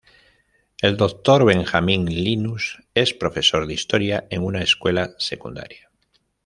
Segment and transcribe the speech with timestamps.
[0.81, 1.45] El Dr.
[1.45, 5.91] Benjamin Linus es profesor de historia en una escuela secundaria.